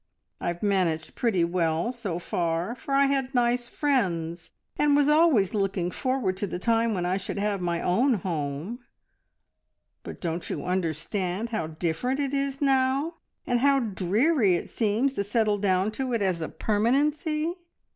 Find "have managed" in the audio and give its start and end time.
0.47-1.13